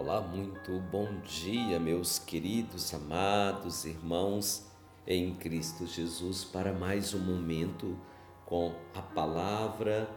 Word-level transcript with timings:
Olá, 0.00 0.20
muito 0.20 0.78
bom 0.92 1.12
dia, 1.22 1.80
meus 1.80 2.20
queridos, 2.20 2.94
amados 2.94 3.84
irmãos 3.84 4.64
em 5.04 5.34
Cristo 5.34 5.88
Jesus, 5.88 6.44
para 6.44 6.72
mais 6.72 7.14
um 7.14 7.18
momento 7.18 7.98
com 8.46 8.76
a 8.94 9.02
palavra, 9.02 10.08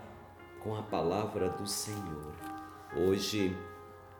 com 0.63 0.75
a 0.75 0.83
palavra 0.83 1.49
do 1.49 1.65
Senhor. 1.65 2.31
Hoje 2.95 3.57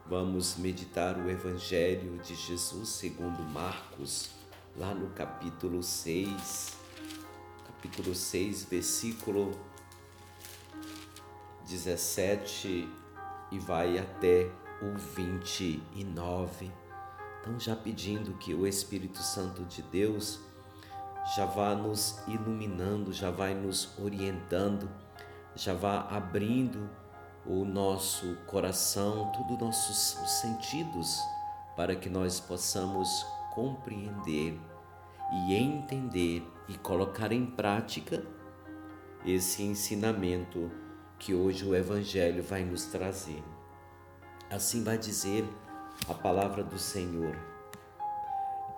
vamos 0.08 0.58
meditar 0.58 1.16
o 1.16 1.30
Evangelho 1.30 2.18
de 2.24 2.34
Jesus 2.34 2.90
segundo 2.90 3.44
Marcos, 3.44 4.32
lá 4.76 4.96
no 4.96 5.12
capítulo 5.12 5.84
6, 5.84 6.76
capítulo 7.68 8.16
6, 8.16 8.64
versículo 8.64 9.52
17 11.68 12.90
e 13.52 13.60
vai 13.60 14.00
até 14.00 14.50
o 14.82 14.98
29. 15.16 16.72
Então, 17.40 17.60
já 17.60 17.76
pedindo 17.76 18.34
que 18.34 18.54
o 18.54 18.68
Espírito 18.68 19.20
Santo 19.20 19.64
de 19.66 19.82
Deus 19.82 20.40
já 21.36 21.46
vá 21.46 21.76
nos 21.76 22.20
iluminando, 22.28 23.14
já 23.14 23.32
vai 23.32 23.54
nos 23.54 23.98
orientando, 24.00 24.90
já 25.56 25.74
vá 25.74 26.08
abrindo 26.10 26.90
o 27.46 27.66
nosso 27.66 28.36
coração, 28.48 29.32
todos 29.32 29.52
os 29.54 29.60
nossos 29.60 30.32
sentidos, 30.42 31.20
para 31.76 31.96
que 31.96 32.10
nós 32.10 32.40
possamos 32.40 33.26
compreender 33.54 34.60
e 35.32 35.54
entender 35.56 36.46
e 36.68 36.78
colocar 36.78 37.32
em 37.32 37.46
prática 37.46 38.24
esse 39.26 39.64
ensinamento 39.64 40.72
que 41.18 41.34
hoje 41.34 41.66
o 41.66 41.76
Evangelho 41.76 42.44
vai 42.44 42.64
nos 42.64 42.86
trazer. 42.86 43.44
Assim 44.52 44.84
vai 44.84 44.98
dizer 44.98 45.48
a 46.10 46.14
palavra 46.14 46.62
do 46.62 46.78
Senhor. 46.78 47.38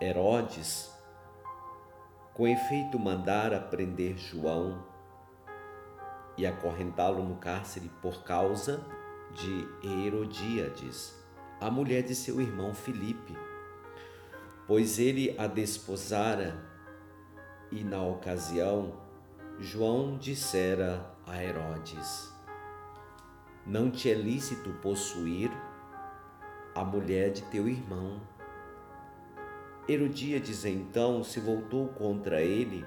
Herodes, 0.00 0.88
com 2.32 2.46
efeito, 2.46 2.96
mandara 2.96 3.58
prender 3.58 4.16
João 4.16 4.84
e 6.36 6.46
acorrentá-lo 6.46 7.24
no 7.24 7.34
cárcere 7.38 7.90
por 8.00 8.22
causa 8.22 8.86
de 9.32 9.68
Herodíades, 9.82 11.12
a 11.60 11.68
mulher 11.72 12.04
de 12.04 12.14
seu 12.14 12.40
irmão 12.40 12.72
Filipe, 12.72 13.36
pois 14.68 15.00
ele 15.00 15.34
a 15.36 15.48
desposara 15.48 16.56
e 17.72 17.82
na 17.82 18.00
ocasião 18.00 18.92
João 19.58 20.18
dissera 20.18 21.04
a 21.26 21.42
Herodes: 21.42 22.32
não 23.66 23.90
te 23.90 24.10
é 24.10 24.14
lícito 24.14 24.70
possuir 24.82 25.50
a 26.74 26.84
mulher 26.84 27.30
de 27.30 27.42
teu 27.44 27.66
irmão. 27.66 28.20
Herodíades 29.88 30.66
então 30.66 31.24
se 31.24 31.40
voltou 31.40 31.88
contra 31.88 32.42
ele 32.42 32.84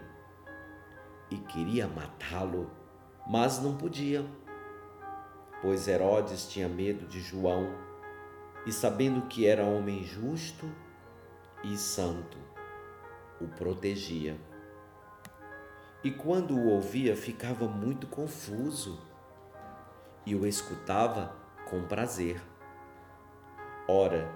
e 1.32 1.38
queria 1.38 1.88
matá-lo, 1.88 2.70
mas 3.28 3.60
não 3.60 3.76
podia, 3.76 4.24
pois 5.64 5.88
Herodes 5.88 6.48
tinha 6.48 6.70
medo 6.70 7.08
de 7.08 7.22
João 7.22 7.74
e, 8.66 8.72
sabendo 8.72 9.24
que 9.24 9.48
era 9.48 9.66
homem 9.66 10.04
justo 10.04 10.70
e 11.64 11.76
santo, 11.76 12.38
o 13.42 13.48
protegia. 13.48 14.38
E 16.04 16.12
quando 16.12 16.56
o 16.56 16.68
ouvia, 16.68 17.16
ficava 17.16 17.68
muito 17.68 18.06
confuso 18.06 19.07
e 20.28 20.36
o 20.36 20.46
escutava 20.46 21.34
com 21.70 21.88
prazer. 21.88 22.42
Ora, 23.88 24.30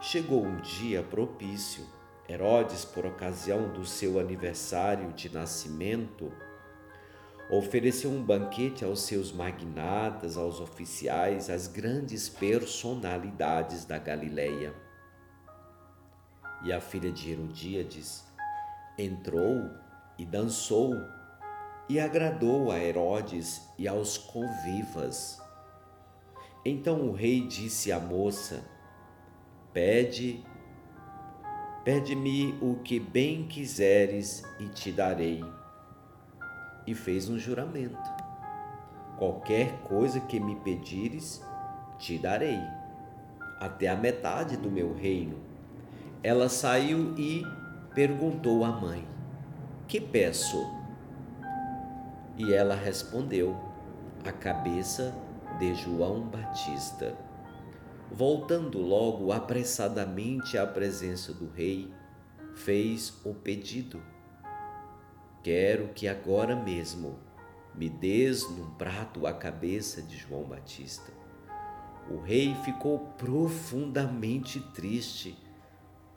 chegou 0.00 0.42
um 0.42 0.56
dia 0.56 1.02
propício. 1.02 1.86
Herodes, 2.26 2.82
por 2.82 3.04
ocasião 3.04 3.70
do 3.74 3.84
seu 3.84 4.18
aniversário 4.18 5.12
de 5.12 5.28
nascimento, 5.28 6.32
ofereceu 7.50 8.10
um 8.10 8.24
banquete 8.24 8.86
aos 8.86 9.02
seus 9.02 9.30
magnatas, 9.30 10.38
aos 10.38 10.60
oficiais, 10.62 11.50
às 11.50 11.66
grandes 11.66 12.30
personalidades 12.30 13.84
da 13.84 13.98
Galileia. 13.98 14.74
E 16.64 16.72
a 16.72 16.80
filha 16.80 17.12
de 17.12 17.32
Herodíades 17.32 18.24
entrou 18.96 19.68
e 20.16 20.24
dançou 20.24 20.94
e 21.88 21.98
agradou 21.98 22.70
a 22.70 22.78
Herodes 22.78 23.68
e 23.78 23.88
aos 23.88 24.16
convivas. 24.16 25.40
Então 26.64 27.08
o 27.08 27.12
rei 27.12 27.46
disse 27.46 27.90
à 27.90 27.98
moça: 27.98 28.64
Pede, 29.72 30.44
pede-me 31.84 32.56
o 32.60 32.76
que 32.76 33.00
bem 33.00 33.46
quiseres 33.46 34.44
e 34.60 34.68
te 34.68 34.92
darei. 34.92 35.44
E 36.86 36.94
fez 36.94 37.28
um 37.28 37.38
juramento: 37.38 37.98
Qualquer 39.18 39.78
coisa 39.82 40.20
que 40.20 40.38
me 40.38 40.56
pedires, 40.56 41.42
te 41.98 42.18
darei, 42.18 42.60
até 43.58 43.88
a 43.88 43.96
metade 43.96 44.56
do 44.56 44.70
meu 44.70 44.94
reino. 44.94 45.36
Ela 46.22 46.48
saiu 46.48 47.14
e 47.18 47.44
perguntou 47.92 48.64
à 48.64 48.70
mãe: 48.70 49.04
Que 49.88 50.00
peço? 50.00 50.81
E 52.36 52.52
ela 52.52 52.74
respondeu: 52.74 53.56
A 54.24 54.32
cabeça 54.32 55.14
de 55.58 55.74
João 55.74 56.22
Batista. 56.22 57.16
Voltando 58.10 58.78
logo 58.78 59.32
apressadamente 59.32 60.58
à 60.58 60.66
presença 60.66 61.32
do 61.32 61.48
rei, 61.48 61.92
fez 62.54 63.20
o 63.24 63.34
pedido: 63.34 64.02
Quero 65.42 65.88
que 65.88 66.08
agora 66.08 66.54
mesmo 66.54 67.18
me 67.74 67.88
des 67.88 68.48
num 68.50 68.70
prato 68.74 69.26
a 69.26 69.32
cabeça 69.32 70.02
de 70.02 70.16
João 70.16 70.44
Batista. 70.44 71.12
O 72.10 72.20
rei 72.20 72.54
ficou 72.64 72.98
profundamente 73.16 74.60
triste, 74.74 75.38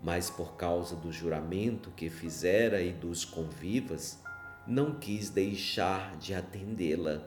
mas 0.02 0.30
por 0.30 0.56
causa 0.56 0.96
do 0.96 1.12
juramento 1.12 1.92
que 1.92 2.10
fizera 2.10 2.82
e 2.82 2.92
dos 2.92 3.24
convivas, 3.24 4.22
não 4.68 4.96
quis 4.96 5.30
deixar 5.30 6.18
de 6.18 6.34
atendê-la. 6.34 7.22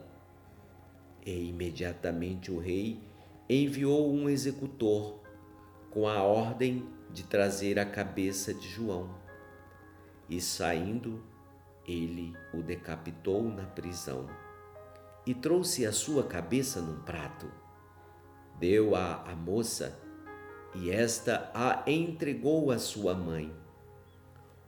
E 1.25 1.49
imediatamente 1.49 2.51
o 2.51 2.59
rei 2.59 2.99
enviou 3.49 4.11
um 4.11 4.29
executor 4.29 5.19
com 5.91 6.07
a 6.07 6.21
ordem 6.21 6.87
de 7.11 7.23
trazer 7.23 7.79
a 7.79 7.85
cabeça 7.85 8.53
de 8.53 8.67
João. 8.67 9.09
E 10.29 10.39
saindo, 10.39 11.23
ele 11.87 12.33
o 12.53 12.61
decapitou 12.61 13.43
na 13.43 13.65
prisão 13.65 14.27
e 15.25 15.33
trouxe 15.33 15.85
a 15.85 15.91
sua 15.91 16.23
cabeça 16.23 16.81
num 16.81 17.01
prato. 17.01 17.51
Deu-a 18.59 19.23
à 19.23 19.35
moça 19.35 19.99
e 20.75 20.91
esta 20.91 21.51
a 21.53 21.83
entregou 21.89 22.71
à 22.71 22.77
sua 22.77 23.13
mãe. 23.13 23.53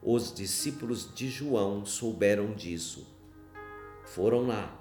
Os 0.03 0.33
discípulos 0.33 1.13
de 1.13 1.29
João 1.29 1.85
souberam 1.85 2.55
disso. 2.55 3.07
Foram 4.03 4.47
lá, 4.47 4.75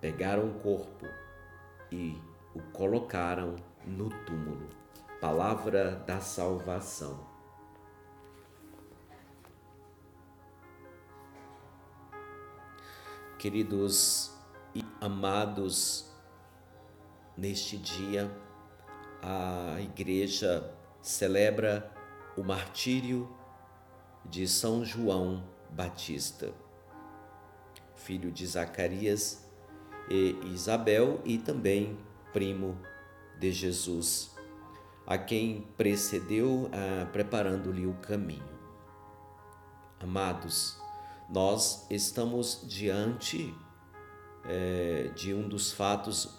pegaram 0.00 0.48
o 0.48 0.60
corpo 0.60 1.06
e 1.90 2.16
o 2.54 2.62
colocaram 2.72 3.56
no 3.84 4.08
túmulo. 4.24 4.68
Palavra 5.20 5.96
da 6.06 6.20
salvação. 6.20 7.26
Queridos 13.36 14.32
e 14.72 14.84
amados, 15.00 16.14
neste 17.36 17.76
dia 17.76 18.30
a 19.20 19.80
igreja 19.80 20.72
celebra 21.02 21.92
o 22.36 22.44
martírio 22.44 23.28
de 24.24 24.46
São 24.48 24.84
João 24.84 25.44
Batista, 25.70 26.52
filho 27.94 28.30
de 28.30 28.46
Zacarias 28.46 29.44
e 30.08 30.36
Isabel 30.52 31.20
e 31.24 31.38
também 31.38 31.98
primo 32.32 32.78
de 33.38 33.52
Jesus, 33.52 34.34
a 35.06 35.18
quem 35.18 35.66
precedeu 35.76 36.70
ah, 36.72 37.06
preparando-lhe 37.06 37.86
o 37.86 37.94
caminho. 37.94 38.54
Amados, 40.00 40.78
nós 41.28 41.86
estamos 41.90 42.64
diante 42.66 43.54
é, 44.44 45.10
de 45.14 45.32
um 45.32 45.48
dos 45.48 45.72
fatos 45.72 46.38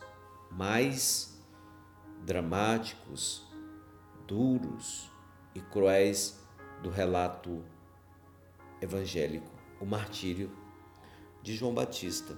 mais 0.52 1.42
dramáticos, 2.24 3.44
duros 4.28 5.10
e 5.54 5.60
cruéis 5.60 6.44
do 6.86 6.92
relato 6.92 7.64
evangélico, 8.80 9.50
o 9.82 9.88
martírio 9.88 10.52
de 11.42 11.56
João 11.56 11.74
Batista. 11.74 12.38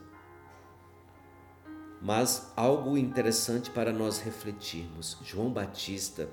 Mas 2.01 2.53
algo 2.55 2.97
interessante 2.97 3.69
para 3.69 3.91
nós 3.91 4.19
refletirmos: 4.19 5.17
João 5.21 5.51
Batista, 5.51 6.29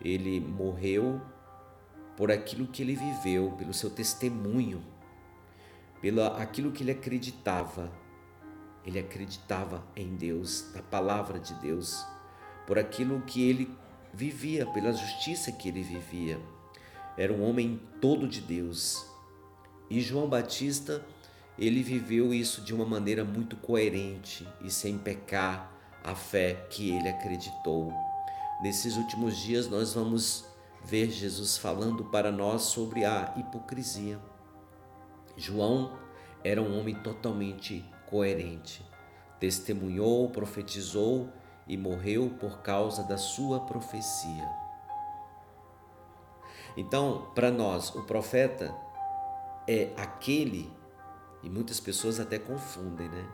ele 0.00 0.40
morreu 0.40 1.20
por 2.16 2.32
aquilo 2.32 2.66
que 2.66 2.80
ele 2.80 2.96
viveu, 2.96 3.52
pelo 3.58 3.74
seu 3.74 3.90
testemunho, 3.90 4.82
pelo 6.00 6.22
aquilo 6.22 6.72
que 6.72 6.82
ele 6.82 6.92
acreditava. 6.92 7.92
Ele 8.86 8.98
acreditava 8.98 9.84
em 9.94 10.16
Deus, 10.16 10.72
na 10.74 10.80
palavra 10.80 11.38
de 11.38 11.52
Deus, 11.60 12.06
por 12.66 12.78
aquilo 12.78 13.20
que 13.20 13.46
ele 13.46 13.76
vivia, 14.14 14.64
pela 14.64 14.94
justiça 14.94 15.52
que 15.52 15.68
ele 15.68 15.82
vivia. 15.82 16.40
Era 17.18 17.32
um 17.32 17.42
homem 17.42 17.80
todo 18.00 18.28
de 18.28 18.40
Deus. 18.40 19.04
E 19.90 20.00
João 20.00 20.28
Batista, 20.28 21.04
ele 21.58 21.82
viveu 21.82 22.32
isso 22.32 22.60
de 22.60 22.72
uma 22.72 22.84
maneira 22.84 23.24
muito 23.24 23.56
coerente 23.56 24.46
e 24.62 24.70
sem 24.70 24.96
pecar 24.96 25.72
a 26.04 26.14
fé 26.14 26.66
que 26.70 26.90
ele 26.90 27.08
acreditou. 27.08 27.92
Nesses 28.62 28.96
últimos 28.96 29.36
dias 29.36 29.68
nós 29.68 29.94
vamos 29.94 30.44
ver 30.84 31.10
Jesus 31.10 31.58
falando 31.58 32.04
para 32.04 32.30
nós 32.30 32.62
sobre 32.62 33.04
a 33.04 33.34
hipocrisia. 33.36 34.20
João 35.36 35.98
era 36.44 36.62
um 36.62 36.78
homem 36.78 36.94
totalmente 36.94 37.84
coerente. 38.06 38.84
Testemunhou, 39.40 40.30
profetizou 40.30 41.28
e 41.66 41.76
morreu 41.76 42.30
por 42.38 42.60
causa 42.62 43.02
da 43.02 43.16
sua 43.16 43.60
profecia. 43.60 44.67
Então, 46.78 47.26
para 47.34 47.50
nós, 47.50 47.92
o 47.92 48.04
profeta 48.04 48.72
é 49.66 49.90
aquele, 49.96 50.70
e 51.42 51.50
muitas 51.50 51.80
pessoas 51.80 52.20
até 52.20 52.38
confundem, 52.38 53.08
né? 53.08 53.26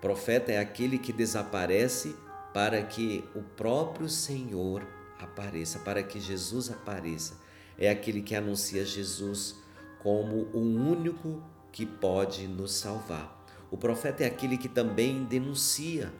Profeta 0.00 0.50
é 0.50 0.58
aquele 0.58 0.98
que 0.98 1.12
desaparece 1.12 2.16
para 2.52 2.82
que 2.82 3.22
o 3.36 3.40
próprio 3.40 4.08
Senhor 4.08 4.84
apareça, 5.20 5.78
para 5.78 6.02
que 6.02 6.18
Jesus 6.18 6.68
apareça. 6.68 7.40
É 7.78 7.88
aquele 7.88 8.20
que 8.20 8.34
anuncia 8.34 8.84
Jesus 8.84 9.62
como 10.00 10.48
o 10.52 10.58
único 10.58 11.40
que 11.70 11.86
pode 11.86 12.48
nos 12.48 12.72
salvar. 12.72 13.46
O 13.70 13.76
profeta 13.76 14.24
é 14.24 14.26
aquele 14.26 14.58
que 14.58 14.68
também 14.68 15.22
denuncia 15.22 16.12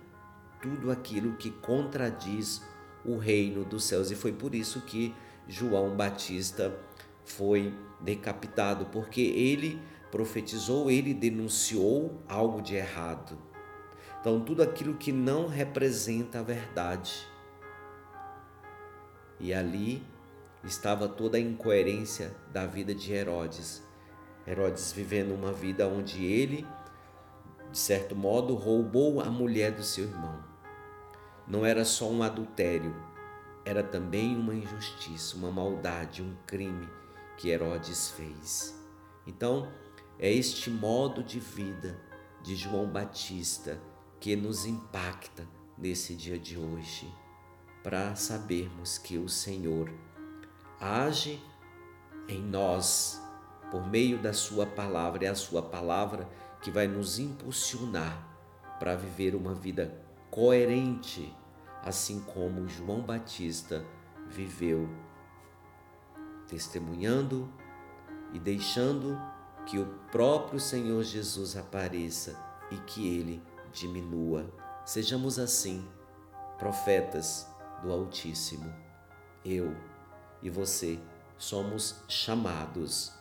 tudo 0.63 0.93
aquilo 0.93 1.35
que 1.39 1.51
contradiz 1.51 2.63
o 3.05 3.17
reino 3.17 3.65
dos 3.65 3.83
céus. 3.83 4.13
E 4.13 4.15
foi 4.15 4.33
por 4.33 4.55
isso 4.55 4.83
que 4.83 5.13
João 5.49 5.97
Batista 5.97 6.77
foi 7.25 7.75
decapitado, 8.01 8.87
porque 8.87 9.21
ele 9.21 9.81
profetizou, 10.11 10.91
ele 10.91 11.13
denunciou 11.13 12.23
algo 12.29 12.61
de 12.61 12.75
errado. 12.75 13.39
Então, 14.21 14.41
tudo 14.41 14.63
aquilo 14.63 14.95
que 14.95 15.13
não 15.13 15.47
representa 15.47 16.41
a 16.41 16.43
verdade. 16.43 17.27
E 19.39 19.53
ali 19.53 20.03
estava 20.65 21.09
toda 21.09 21.37
a 21.37 21.41
incoerência 21.41 22.35
da 22.53 22.67
vida 22.67 22.95
de 22.95 23.13
Herodes. 23.13 23.83
Herodes 24.47 24.93
vivendo 24.93 25.35
uma 25.35 25.53
vida 25.53 25.87
onde 25.87 26.25
ele, 26.25 26.67
de 27.71 27.79
certo 27.79 28.17
modo, 28.17 28.55
roubou 28.55 29.21
a 29.21 29.27
mulher 29.27 29.73
do 29.73 29.83
seu 29.83 30.05
irmão. 30.05 30.43
Não 31.47 31.65
era 31.65 31.85
só 31.85 32.11
um 32.11 32.23
adultério, 32.23 32.95
era 33.67 33.83
também 33.83 34.37
uma 34.37 34.55
injustiça, 34.55 35.37
uma 35.37 35.51
maldade, 35.51 36.23
um 36.23 36.37
crime 36.47 36.89
que 37.37 37.49
Herodes 37.51 38.11
fez. 38.11 38.81
Então, 39.27 39.69
é 40.21 40.33
este 40.33 40.71
modo 40.71 41.21
de 41.21 41.41
vida 41.41 42.01
de 42.43 42.55
João 42.55 42.87
Batista 42.87 43.83
que 44.21 44.37
nos 44.37 44.65
impacta 44.65 45.45
nesse 45.77 46.15
dia 46.15 46.39
de 46.39 46.57
hoje, 46.57 47.13
para 47.83 48.15
sabermos 48.15 48.99
que 48.99 49.19
o 49.19 49.29
Senhor 49.29 49.93
age 50.81 51.43
em 52.29 52.41
nós 52.41 53.21
por 53.71 53.85
meio 53.91 54.23
da 54.23 54.33
Sua 54.33 54.65
palavra, 54.65 55.27
é 55.27 55.29
a 55.29 55.35
Sua 55.35 55.61
palavra 55.61 56.29
que 56.62 56.71
vai 56.71 56.87
nos 56.87 57.19
impulsionar 57.19 58.25
para 58.79 58.95
viver 58.95 59.35
uma 59.35 59.55
vida 59.55 59.93
coerente, 60.31 61.35
assim 61.87 62.19
como 62.19 62.67
João 62.67 63.00
Batista 63.00 63.87
viveu, 64.27 64.88
testemunhando 66.49 67.49
e 68.33 68.41
deixando 68.41 69.17
que 69.65 69.79
o 69.79 69.87
próprio 70.11 70.59
Senhor 70.59 71.05
Jesus 71.05 71.56
apareça 71.56 72.37
e 72.73 72.77
que 72.79 73.06
ele 73.06 73.41
diminua. 73.73 74.53
Sejamos 74.85 75.38
assim, 75.38 75.88
profetas 76.59 77.47
do 77.81 77.93
Altíssimo. 77.93 78.75
Eu 79.44 79.73
e 80.43 80.50
você 80.50 80.99
somos 81.38 82.03
chamados 82.09 83.12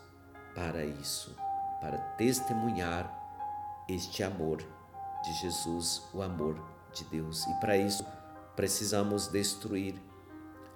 para 0.55 0.83
isso, 0.83 1.35
para 1.79 1.99
testemunhar 2.17 3.13
este 3.87 4.23
amor 4.23 4.57
de 4.57 5.33
Jesus, 5.33 6.01
o 6.11 6.23
amor 6.23 6.59
de 6.91 7.03
Deus. 7.05 7.45
E 7.45 7.53
para 7.59 7.77
isso 7.77 8.03
precisamos 8.55 9.27
destruir 9.27 9.95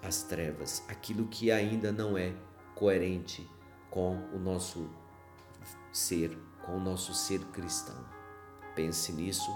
as 0.01 0.23
trevas, 0.23 0.83
aquilo 0.87 1.27
que 1.27 1.51
ainda 1.51 1.91
não 1.91 2.17
é 2.17 2.33
coerente 2.75 3.49
com 3.89 4.15
o 4.33 4.39
nosso 4.39 4.89
ser, 5.91 6.37
com 6.65 6.77
o 6.77 6.79
nosso 6.79 7.13
ser 7.13 7.39
cristão. 7.47 8.05
Pense 8.75 9.11
nisso. 9.11 9.51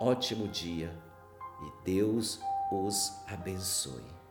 Ótimo 0.00 0.48
dia 0.48 0.96
e 1.60 1.84
Deus 1.84 2.40
os 2.70 3.12
abençoe. 3.26 4.27